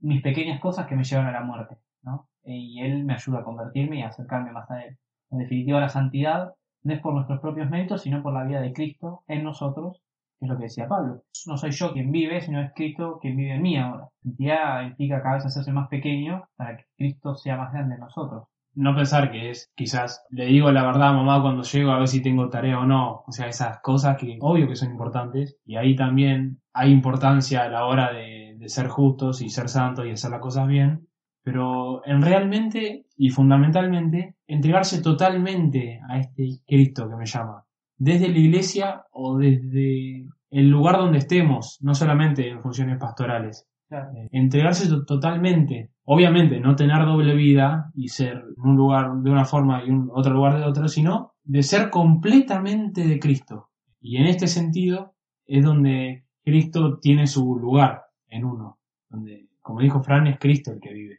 mis 0.00 0.20
pequeñas 0.20 0.60
cosas 0.60 0.86
que 0.86 0.94
me 0.94 1.04
llevan 1.04 1.28
a 1.28 1.32
la 1.32 1.40
muerte, 1.40 1.78
¿no? 2.02 2.28
Y 2.44 2.82
Él 2.82 3.06
me 3.06 3.14
ayuda 3.14 3.38
a 3.38 3.42
convertirme 3.42 4.00
y 4.00 4.02
acercarme 4.02 4.52
más 4.52 4.70
a 4.70 4.84
Él. 4.84 4.98
En 5.30 5.38
definitiva, 5.38 5.80
la 5.80 5.88
santidad 5.88 6.52
no 6.82 6.92
es 6.92 7.00
por 7.00 7.14
nuestros 7.14 7.40
propios 7.40 7.70
méritos, 7.70 8.02
sino 8.02 8.22
por 8.22 8.34
la 8.34 8.44
vida 8.44 8.60
de 8.60 8.74
Cristo 8.74 9.22
en 9.28 9.44
nosotros, 9.44 10.02
que 10.38 10.44
es 10.44 10.50
lo 10.50 10.58
que 10.58 10.64
decía 10.64 10.86
Pablo. 10.86 11.22
No 11.46 11.56
soy 11.56 11.70
yo 11.70 11.94
quien 11.94 12.12
vive, 12.12 12.42
sino 12.42 12.60
es 12.60 12.70
Cristo 12.74 13.18
quien 13.22 13.34
vive 13.34 13.54
en 13.54 13.62
mí 13.62 13.78
ahora. 13.78 14.10
Santidad 14.22 14.82
implica 14.82 15.22
cada 15.22 15.36
vez 15.36 15.46
hacerse 15.46 15.72
más 15.72 15.88
pequeño 15.88 16.46
para 16.54 16.76
que 16.76 16.84
Cristo 16.98 17.34
sea 17.34 17.56
más 17.56 17.72
grande 17.72 17.94
en 17.94 18.02
nosotros. 18.02 18.46
No 18.78 18.94
pensar 18.94 19.30
que 19.30 19.50
es 19.50 19.70
quizás 19.76 20.24
le 20.30 20.46
digo 20.46 20.70
la 20.72 20.84
verdad 20.84 21.08
a 21.08 21.12
mamá 21.12 21.42
cuando 21.42 21.62
llego 21.62 21.90
a 21.90 21.98
ver 21.98 22.08
si 22.08 22.22
tengo 22.22 22.48
tarea 22.48 22.78
o 22.80 22.86
no. 22.86 23.22
O 23.26 23.32
sea, 23.32 23.46
esas 23.48 23.80
cosas 23.80 24.16
que 24.16 24.38
obvio 24.40 24.68
que 24.68 24.76
son 24.76 24.90
importantes 24.90 25.56
y 25.66 25.76
ahí 25.76 25.96
también 25.96 26.60
hay 26.72 26.90
importancia 26.92 27.64
a 27.64 27.68
la 27.68 27.84
hora 27.86 28.12
de, 28.12 28.56
de 28.58 28.68
ser 28.68 28.88
justos 28.88 29.42
y 29.42 29.48
ser 29.48 29.68
santos 29.68 30.06
y 30.06 30.10
hacer 30.10 30.30
las 30.30 30.40
cosas 30.40 30.66
bien. 30.68 31.08
Pero 31.42 32.04
en 32.06 32.20
realmente 32.22 33.06
y 33.16 33.30
fundamentalmente 33.30 34.36
entregarse 34.46 35.02
totalmente 35.02 36.00
a 36.08 36.18
este 36.18 36.60
Cristo 36.66 37.08
que 37.08 37.16
me 37.16 37.26
llama. 37.26 37.64
Desde 37.96 38.28
la 38.28 38.38
iglesia 38.38 39.02
o 39.12 39.38
desde 39.38 40.26
el 40.50 40.68
lugar 40.70 40.98
donde 40.98 41.18
estemos, 41.18 41.78
no 41.80 41.94
solamente 41.94 42.48
en 42.48 42.62
funciones 42.62 42.98
pastorales. 42.98 43.66
Claro. 43.88 44.12
Eh, 44.16 44.28
entregarse 44.32 44.88
to- 44.88 45.04
totalmente. 45.04 45.90
Obviamente, 46.10 46.58
no 46.58 46.74
tener 46.74 47.04
doble 47.04 47.34
vida 47.34 47.92
y 47.94 48.08
ser 48.08 48.42
un 48.56 48.76
lugar 48.76 49.12
de 49.16 49.30
una 49.30 49.44
forma 49.44 49.84
y 49.84 49.90
otro 50.10 50.32
lugar 50.32 50.58
de 50.58 50.64
otro, 50.64 50.88
sino 50.88 51.34
de 51.44 51.62
ser 51.62 51.90
completamente 51.90 53.06
de 53.06 53.18
Cristo. 53.18 53.68
Y 54.00 54.16
en 54.16 54.24
este 54.24 54.46
sentido 54.46 55.12
es 55.44 55.62
donde 55.62 56.24
Cristo 56.42 56.98
tiene 56.98 57.26
su 57.26 57.58
lugar 57.58 58.04
en 58.26 58.46
uno. 58.46 58.78
Donde, 59.10 59.48
como 59.60 59.80
dijo 59.80 60.02
Fran, 60.02 60.26
es 60.28 60.38
Cristo 60.38 60.72
el 60.72 60.80
que 60.80 60.94
vive. 60.94 61.18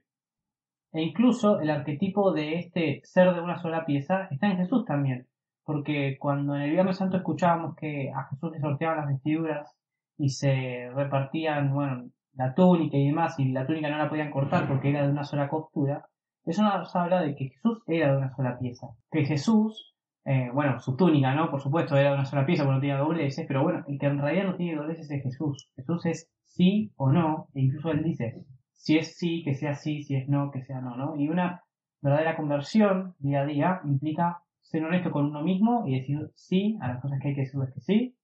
E 0.92 1.04
incluso 1.04 1.60
el 1.60 1.70
arquetipo 1.70 2.32
de 2.34 2.56
este 2.56 3.02
ser 3.04 3.36
de 3.36 3.42
una 3.42 3.62
sola 3.62 3.86
pieza 3.86 4.28
está 4.32 4.48
en 4.48 4.58
Jesús 4.58 4.86
también. 4.86 5.28
Porque 5.66 6.18
cuando 6.20 6.56
en 6.56 6.64
el 6.64 6.72
Viernes 6.72 6.98
Santo 6.98 7.18
escuchábamos 7.18 7.76
que 7.76 8.12
a 8.12 8.24
Jesús 8.24 8.54
le 8.54 8.60
sorteaban 8.60 8.98
las 8.98 9.08
vestiduras 9.10 9.72
y 10.18 10.30
se 10.30 10.90
repartían, 10.96 11.76
bueno, 11.76 12.10
la 12.34 12.54
túnica 12.54 12.98
y 12.98 13.08
demás, 13.08 13.40
y 13.40 13.52
la 13.52 13.66
túnica 13.66 13.90
no 13.90 13.98
la 13.98 14.10
podían 14.10 14.32
cortar 14.32 14.68
porque 14.68 14.90
era 14.90 15.04
de 15.04 15.12
una 15.12 15.24
sola 15.24 15.50
costura, 15.50 16.06
eso 16.46 16.64
nos 16.64 16.96
habla 16.96 17.22
de 17.22 17.36
que 17.36 17.50
Jesús 17.50 17.84
era 17.88 18.12
de 18.12 18.18
una 18.18 18.36
sola 18.36 18.58
pieza. 18.58 18.88
Que 19.12 19.26
Jesús, 19.26 19.94
eh, 20.26 20.50
bueno, 20.54 20.80
su 20.80 20.96
túnica, 20.96 21.36
¿no? 21.36 21.52
Por 21.52 21.62
supuesto, 21.62 21.96
era 21.96 22.10
de 22.10 22.16
una 22.16 22.26
sola 22.26 22.46
pieza 22.46 22.64
porque 22.64 22.76
no 22.76 22.82
tenía 22.82 22.98
dobleces, 22.98 23.46
pero 23.48 23.64
bueno, 23.64 23.84
el 23.88 24.00
que 24.00 24.06
en 24.08 24.20
realidad 24.20 24.46
no 24.46 24.56
tiene 24.56 24.78
dobleces 24.78 25.12
es 25.12 25.24
Jesús. 25.24 25.72
Jesús 25.76 26.06
es 26.06 26.30
sí 26.46 26.92
o 26.98 27.12
no, 27.12 27.50
e 27.54 27.62
incluso 27.62 27.92
él 27.92 28.04
dice, 28.04 28.46
si 28.74 28.98
es 28.98 29.18
sí, 29.18 29.44
que 29.44 29.54
sea 29.54 29.76
sí, 29.76 30.04
si 30.04 30.16
es 30.16 30.28
no, 30.28 30.52
que 30.52 30.64
sea 30.64 30.82
no, 30.82 30.96
¿no? 30.96 31.16
Y 31.18 31.30
una 31.30 31.64
verdadera 32.02 32.38
conversión 32.38 33.16
día 33.20 33.42
a 33.42 33.46
día 33.46 33.82
implica 33.84 34.42
ser 34.62 34.84
honesto 34.84 35.12
con 35.12 35.26
uno 35.26 35.44
mismo 35.44 35.86
y 35.88 36.00
decir 36.00 36.32
sí 36.36 36.78
a 36.82 36.88
las 36.88 37.02
cosas 37.02 37.20
que 37.22 37.30
hay 37.30 37.36
que 37.36 37.42
decirles 37.42 37.74
que 37.74 37.82
sí, 37.82 38.16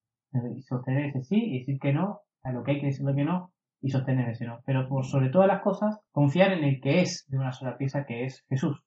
y 0.55 0.61
sostener 0.63 1.05
ese 1.05 1.21
sí, 1.23 1.37
y 1.37 1.59
decir 1.59 1.79
que 1.79 1.93
no 1.93 2.21
a 2.43 2.51
lo 2.51 2.63
que 2.63 2.71
hay 2.71 2.79
que 2.79 2.87
decirle 2.87 3.15
que 3.15 3.23
no, 3.23 3.51
y 3.85 3.91
sostener 3.91 4.29
ese 4.29 4.45
no. 4.45 4.61
Pero 4.65 4.89
por 4.89 5.05
sobre 5.05 5.29
todas 5.29 5.47
las 5.47 5.61
cosas, 5.61 5.99
confiar 6.11 6.51
en 6.53 6.63
el 6.63 6.81
que 6.81 7.01
es 7.01 7.25
de 7.27 7.37
una 7.37 7.51
sola 7.51 7.77
pieza, 7.77 8.05
que 8.05 8.25
es 8.25 8.43
Jesús. 8.49 8.81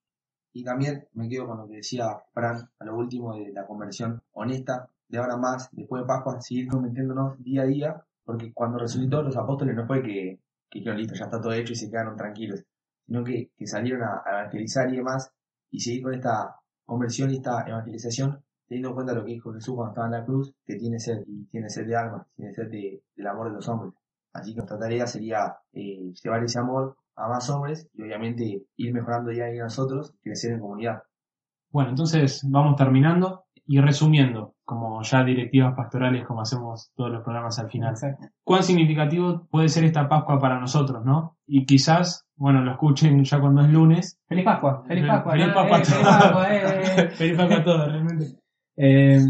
Y 0.53 0.65
también 0.65 1.07
me 1.13 1.29
quedo 1.29 1.47
con 1.47 1.59
lo 1.59 1.69
que 1.69 1.77
decía 1.77 2.07
Fran 2.33 2.69
a 2.81 2.85
lo 2.85 2.97
último 2.97 3.37
de 3.37 3.53
la 3.53 3.65
conversión 3.67 4.21
honesta, 4.33 4.91
de 5.09 5.19
ahora 5.19 5.37
más, 5.37 5.69
después 5.73 6.03
de 6.03 6.07
Pascua, 6.07 6.41
seguir 6.41 6.67
convirtiéndonos 6.69 7.43
día 7.45 7.63
a 7.63 7.67
día, 7.67 8.03
porque 8.25 8.53
cuando 8.53 8.79
resucitó 8.79 9.23
los 9.23 9.37
apóstoles 9.37 9.77
no 9.77 9.87
fue 9.87 10.03
que, 10.03 10.41
que 10.69 10.79
dijeron 10.81 10.99
listo, 10.99 11.15
ya 11.15 11.27
está 11.27 11.41
todo 11.41 11.53
hecho 11.53 11.73
y 11.73 11.77
se 11.77 11.89
quedaron 11.89 12.17
tranquilos, 12.17 12.65
sino 13.07 13.23
que, 13.23 13.51
que 13.57 13.67
salieron 13.67 14.03
a, 14.03 14.23
a 14.27 14.41
evangelizar 14.41 14.93
y 14.93 14.97
demás, 14.97 15.33
y 15.71 15.79
seguir 15.81 16.03
con 16.03 16.15
esta 16.15 16.57
conversión 16.85 17.31
y 17.31 17.37
esta 17.37 17.63
evangelización, 17.69 18.43
teniendo 18.67 18.89
en 18.89 18.95
cuenta 18.97 19.13
lo 19.15 19.25
que 19.25 19.33
dijo 19.33 19.53
Jesús 19.53 19.75
cuando 19.77 19.93
estaba 19.93 20.07
en 20.09 20.13
la 20.21 20.25
cruz, 20.25 20.53
que 20.67 20.75
tiene 20.77 20.99
sed, 20.99 21.23
y 21.27 21.45
tiene 21.47 21.71
sed 21.71 21.87
de 21.87 21.97
alma, 21.97 22.27
tiene 22.35 22.53
sed 22.53 22.69
de- 22.69 23.03
del 23.17 23.27
amor 23.29 23.49
de 23.49 23.55
los 23.55 23.69
hombres. 23.69 23.95
Así 24.33 24.53
que 24.53 24.59
nuestra 24.59 24.79
tarea 24.79 25.07
sería 25.07 25.57
eh, 25.73 26.13
llevar 26.23 26.45
ese 26.45 26.59
amor 26.59 26.97
a 27.17 27.29
más 27.29 27.49
hombres 27.51 27.89
y 27.95 28.03
obviamente 28.03 28.63
ir 28.77 28.95
mejorando 28.95 29.31
día 29.31 29.47
a 29.47 29.49
día 29.49 29.65
nosotros 29.65 30.15
y 30.15 30.29
crecer 30.29 30.53
en 30.53 30.61
comunidad. 30.61 31.03
Bueno, 31.71 31.91
entonces 31.91 32.43
vamos 32.49 32.77
terminando 32.77 33.45
y 33.67 33.81
resumiendo, 33.81 34.55
como 34.65 35.03
ya 35.03 35.23
directivas 35.23 35.75
pastorales, 35.77 36.27
como 36.27 36.41
hacemos 36.41 36.91
todos 36.97 37.11
los 37.11 37.23
programas 37.23 37.59
al 37.59 37.69
final. 37.69 37.91
Exacto. 37.91 38.29
cuán 38.43 38.63
significativo 38.63 39.47
puede 39.51 39.69
ser 39.69 39.85
esta 39.85 40.09
Pascua 40.09 40.39
para 40.41 40.59
nosotros, 40.59 41.05
¿no? 41.05 41.37
Y 41.47 41.67
quizás, 41.67 42.27
bueno, 42.37 42.63
lo 42.63 42.73
escuchen 42.73 43.23
ya 43.23 43.39
cuando 43.39 43.61
es 43.61 43.69
lunes. 43.69 44.19
Feliz 44.27 44.47
Pascua, 44.47 44.85
feliz 44.87 45.07
Pascua. 45.07 45.33
Feliz. 45.33 45.49
Pascua 45.49 45.77
a 45.77 45.85
feliz 45.85 45.89
todos. 45.91 46.19
Pascua, 46.19 46.55
eh. 46.55 47.11
Feliz 47.19 47.37
Pascua 47.37 47.57
a 47.57 47.65
todos, 47.65 47.89
realmente. 47.89 48.27
Eh, 48.77 49.21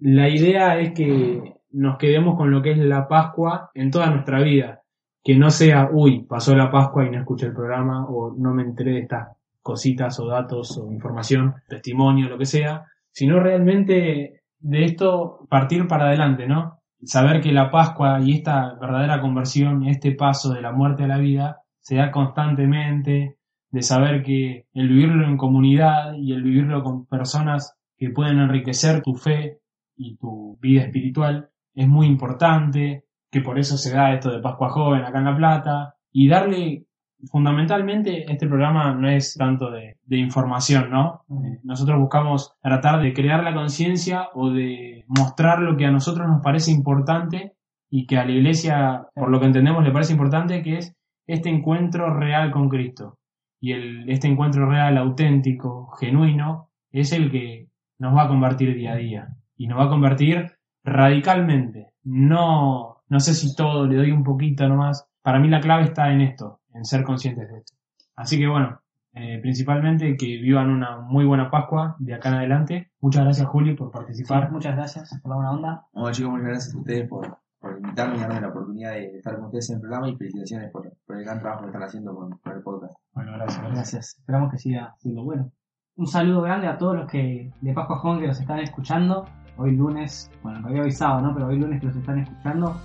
la 0.00 0.28
idea 0.28 0.78
es 0.78 0.92
que 0.92 1.59
nos 1.72 1.98
quedemos 1.98 2.36
con 2.36 2.50
lo 2.50 2.62
que 2.62 2.72
es 2.72 2.78
la 2.78 3.08
Pascua 3.08 3.70
en 3.74 3.90
toda 3.90 4.10
nuestra 4.10 4.40
vida. 4.40 4.82
Que 5.22 5.36
no 5.36 5.50
sea, 5.50 5.88
uy, 5.92 6.24
pasó 6.24 6.54
la 6.54 6.70
Pascua 6.70 7.04
y 7.04 7.10
no 7.10 7.18
escuché 7.18 7.46
el 7.46 7.52
programa, 7.52 8.06
o 8.08 8.34
no 8.36 8.54
me 8.54 8.62
enteré 8.62 8.92
de 8.92 9.00
estas 9.00 9.28
cositas 9.62 10.18
o 10.18 10.26
datos 10.26 10.78
o 10.78 10.90
información, 10.90 11.54
testimonio, 11.68 12.28
lo 12.28 12.38
que 12.38 12.46
sea, 12.46 12.86
sino 13.12 13.38
realmente 13.40 14.42
de 14.58 14.84
esto 14.84 15.46
partir 15.48 15.86
para 15.86 16.06
adelante, 16.06 16.46
¿no? 16.46 16.78
Saber 17.02 17.40
que 17.40 17.52
la 17.52 17.70
Pascua 17.70 18.20
y 18.20 18.32
esta 18.32 18.74
verdadera 18.74 19.20
conversión, 19.20 19.86
este 19.86 20.12
paso 20.12 20.52
de 20.52 20.62
la 20.62 20.72
muerte 20.72 21.04
a 21.04 21.08
la 21.08 21.18
vida, 21.18 21.62
se 21.80 21.96
da 21.96 22.10
constantemente, 22.10 23.36
de 23.70 23.82
saber 23.82 24.22
que 24.22 24.66
el 24.74 24.88
vivirlo 24.88 25.26
en 25.26 25.36
comunidad 25.36 26.14
y 26.14 26.32
el 26.32 26.42
vivirlo 26.42 26.82
con 26.82 27.06
personas 27.06 27.76
que 27.96 28.10
pueden 28.10 28.38
enriquecer 28.38 29.02
tu 29.02 29.14
fe 29.14 29.60
y 29.96 30.16
tu 30.16 30.58
vida 30.60 30.82
espiritual 30.82 31.50
es 31.74 31.88
muy 31.88 32.06
importante, 32.06 33.04
que 33.30 33.40
por 33.40 33.58
eso 33.58 33.76
se 33.76 33.94
da 33.94 34.12
esto 34.12 34.30
de 34.30 34.40
Pascua 34.40 34.70
Joven 34.70 35.04
acá 35.04 35.18
en 35.18 35.24
La 35.24 35.36
Plata, 35.36 35.94
y 36.12 36.28
darle, 36.28 36.86
fundamentalmente, 37.30 38.30
este 38.30 38.48
programa 38.48 38.92
no 38.94 39.08
es 39.08 39.34
tanto 39.34 39.70
de, 39.70 39.98
de 40.04 40.16
información, 40.16 40.90
¿no? 40.90 41.22
Eh, 41.30 41.60
Nosotros 41.62 41.98
buscamos 41.98 42.56
tratar 42.60 43.00
de 43.00 43.12
crear 43.12 43.44
la 43.44 43.54
conciencia 43.54 44.28
o 44.34 44.50
de 44.50 45.04
mostrar 45.06 45.60
lo 45.60 45.76
que 45.76 45.86
a 45.86 45.90
nosotros 45.92 46.26
nos 46.28 46.42
parece 46.42 46.72
importante 46.72 47.52
y 47.88 48.06
que 48.06 48.18
a 48.18 48.24
la 48.24 48.32
iglesia, 48.32 49.06
por 49.14 49.30
lo 49.30 49.40
que 49.40 49.46
entendemos, 49.46 49.84
le 49.84 49.92
parece 49.92 50.12
importante, 50.12 50.62
que 50.62 50.78
es 50.78 50.96
este 51.26 51.48
encuentro 51.48 52.12
real 52.12 52.50
con 52.50 52.68
Cristo. 52.68 53.18
Y 53.60 53.72
el, 53.72 54.08
este 54.08 54.26
encuentro 54.26 54.68
real, 54.68 54.96
auténtico, 54.96 55.90
genuino, 56.00 56.70
es 56.90 57.12
el 57.12 57.30
que 57.30 57.68
nos 57.98 58.16
va 58.16 58.24
a 58.24 58.28
convertir 58.28 58.74
día 58.74 58.92
a 58.92 58.96
día. 58.96 59.28
Y 59.56 59.66
nos 59.66 59.78
va 59.78 59.84
a 59.84 59.90
convertir 59.90 60.52
radicalmente. 60.84 61.92
No, 62.04 63.02
no 63.08 63.20
sé 63.20 63.34
si 63.34 63.54
todo, 63.54 63.86
le 63.86 63.96
doy 63.96 64.10
un 64.12 64.24
poquito 64.24 64.68
nomás. 64.68 65.06
Para 65.22 65.38
mí 65.38 65.48
la 65.48 65.60
clave 65.60 65.84
está 65.84 66.10
en 66.12 66.20
esto, 66.22 66.60
en 66.74 66.84
ser 66.84 67.04
conscientes 67.04 67.48
de 67.50 67.58
esto. 67.58 67.74
Así 68.16 68.38
que 68.38 68.46
bueno, 68.48 68.80
eh, 69.12 69.38
principalmente 69.42 70.16
que 70.16 70.26
vivan 70.26 70.70
una 70.70 71.00
muy 71.00 71.24
buena 71.24 71.50
Pascua 71.50 71.96
de 71.98 72.14
acá 72.14 72.28
en 72.30 72.34
adelante. 72.36 72.92
Muchas 73.00 73.24
gracias 73.24 73.48
Juli 73.48 73.74
por 73.74 73.88
Sí, 73.88 73.92
participar. 73.98 74.50
muchas 74.50 74.76
gracias 74.76 75.18
por 75.22 75.30
la 75.30 75.36
buena 75.36 75.50
onda. 75.52 75.86
Bueno 75.92 76.12
chicos, 76.12 76.30
muchas 76.32 76.46
gracias 76.48 76.74
a 76.74 76.78
ustedes 76.78 77.08
por, 77.08 77.38
por 77.58 77.78
invitarme 77.78 78.16
y 78.16 78.20
darme 78.20 78.40
la 78.40 78.48
oportunidad 78.48 78.92
de 78.92 79.16
estar 79.16 79.34
con 79.36 79.46
ustedes 79.46 79.70
en 79.70 79.74
el 79.76 79.80
programa 79.80 80.08
y 80.08 80.16
felicitaciones 80.16 80.70
por, 80.70 80.90
por 81.06 81.16
el 81.18 81.24
gran 81.24 81.40
trabajo 81.40 81.62
que 81.62 81.66
están 81.68 81.82
haciendo 81.82 82.14
con, 82.14 82.30
con 82.38 82.52
el 82.56 82.62
podcast. 82.62 82.94
Bueno, 83.12 83.32
gracias. 83.32 83.58
gracias. 83.58 83.74
Gracias. 83.74 84.18
Esperamos 84.18 84.50
que 84.52 84.58
siga 84.58 84.94
siendo 84.98 85.24
bueno. 85.24 85.50
Un 85.96 86.06
saludo 86.06 86.40
grande 86.42 86.66
a 86.68 86.78
todos 86.78 86.96
los 86.96 87.10
que 87.10 87.52
de 87.60 87.74
Pascua 87.74 87.98
Joven 87.98 88.20
que 88.20 88.26
nos 88.28 88.40
están 88.40 88.60
escuchando. 88.60 89.26
Hoy 89.62 89.76
lunes, 89.76 90.30
bueno, 90.42 90.58
me 90.60 90.70
había 90.70 90.80
avisado, 90.80 91.20
¿no? 91.20 91.34
Pero 91.34 91.48
hoy 91.48 91.58
lunes 91.58 91.80
que 91.80 91.88
los 91.88 91.96
están 91.96 92.18
escuchando. 92.18 92.80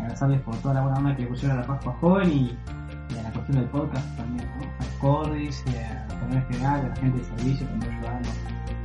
Agradecerles 0.00 0.40
por 0.40 0.56
toda 0.56 0.74
la 0.74 0.82
buena 0.82 0.98
onda 0.98 1.14
que 1.14 1.22
le 1.22 1.28
pusieron 1.28 1.58
a 1.58 1.60
la 1.60 1.66
Pascua 1.68 1.96
Joven 2.00 2.32
y, 2.32 2.58
y 3.14 3.18
a 3.18 3.22
la 3.22 3.30
cuestión 3.30 3.58
del 3.58 3.66
podcast 3.66 4.16
también, 4.16 4.44
¿no? 4.58 4.64
A 4.64 5.00
Cordis 5.00 5.64
a 5.68 5.70
la 5.70 6.34
en 6.34 6.46
general, 6.48 6.80
a 6.80 6.88
la 6.88 6.96
gente 6.96 7.18
de 7.18 7.24
servicio 7.24 7.68
que 7.68 7.76
nos 7.76 7.86
ayudaron. 7.86 8.22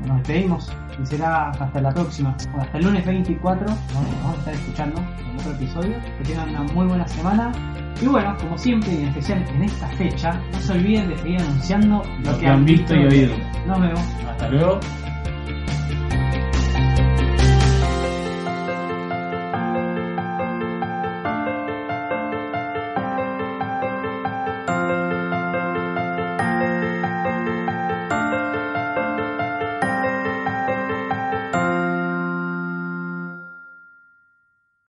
Nos 0.05 0.17
despedimos 0.17 0.71
y 1.01 1.05
será 1.07 1.49
hasta 1.49 1.81
la 1.81 1.91
próxima. 1.91 2.35
Hasta 2.55 2.77
el 2.77 2.83
lunes 2.83 3.03
24 3.03 3.67
¿no? 3.67 3.73
nos 3.73 3.93
vamos 4.21 4.35
a 4.35 4.39
estar 4.39 4.53
escuchando 4.53 5.01
en 5.01 5.39
otro 5.39 5.51
episodio. 5.53 5.95
Que 6.19 6.23
tengan 6.25 6.49
una 6.49 6.63
muy 6.71 6.85
buena 6.85 7.07
semana. 7.07 7.51
Y 7.99 8.05
bueno, 8.05 8.37
como 8.37 8.55
siempre 8.59 8.93
y 8.93 9.01
en 9.01 9.07
especial 9.07 9.43
en 9.55 9.63
esta 9.63 9.87
fecha, 9.89 10.39
no 10.51 10.59
se 10.59 10.73
olviden 10.73 11.09
de 11.09 11.17
seguir 11.17 11.41
anunciando 11.41 12.03
Lo 12.23 12.37
que 12.37 12.45
han 12.45 12.63
visto 12.63 12.93
y 12.93 13.05
oído. 13.05 13.35
Nos 13.65 13.81
vemos. 13.81 14.05
Hasta 14.29 14.49
luego. 14.49 14.79